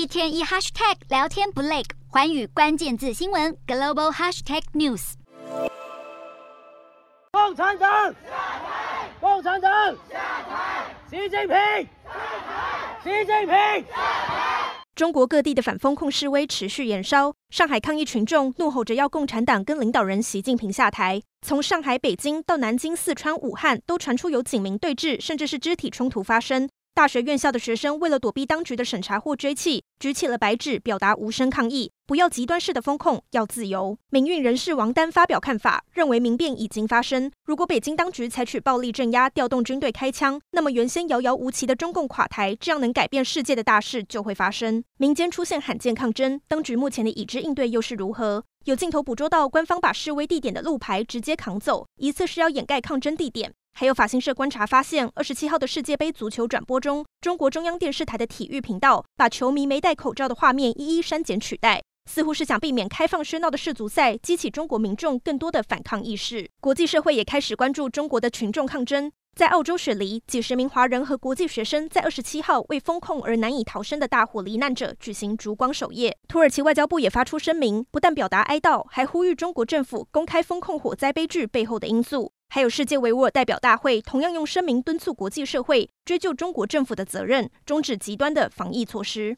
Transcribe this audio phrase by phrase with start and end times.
[0.00, 5.12] 一天一 hashtag 聊天不累，环宇关键字新闻 global hashtag news。
[7.32, 9.10] 共产党下台！
[9.20, 9.70] 共产党
[10.10, 10.18] 下
[10.48, 10.96] 台！
[11.10, 11.86] 习近平下
[12.48, 13.04] 台！
[13.04, 14.72] 习近平下台！
[14.94, 21.20] 中国各地的反封控示威持续延烧，上海抗议群众怒吼着要共产党跟领导人习近平下台。
[21.46, 26.70] 从上海、北京到南京、四川、武汉，都传出有警民对峙，甚至是肢体冲突发生。
[26.92, 33.96] 大学院校的学生为了躲避当局的审查或追缉，举起了白纸，表达无声抗议，不要极端式的封控，要自由。
[34.10, 37.30] 民运人士王丹发表看法，认为民变已经发生。
[37.46, 44.84] 如果北京当局采取暴力镇压，调动军队开枪，那么原先遥遥无期的中共垮台，这样能改变世界的大事就会发生。
[44.98, 48.44] 民间出现罕见抗争，当局目前的已知应对又是如何？
[48.66, 53.54] 有镜头捕捉到官方把示威地点的路牌直接扛走，疑似是要掩盖抗争地点。
[53.80, 66.46] 还有法新社观察发现，二十七号的世界杯足球转播中，中国中央电视台的体育频道把球迷没戴口罩的画面一一删减取代，似乎是想避免开放喧闹的世足赛激起中国民众更多的反抗意识。
[66.60, 76.14] 国际社会也开始关注中国的群众抗争，在澳洲雪梨，几十名华人和国际学生在二十七号为封控而难以逃生的大火罹难者举行烛光守夜。
[76.28, 82.30] 土耳其外交部也发出声明，不但表达哀悼，还呼吁中国政府公开封控火灾悲剧背后的因素。
[82.52, 89.36] 还有世界维吾尔代表大会同样用声明敦促国际社会追究中国政府的责任，终止极端的防疫措施。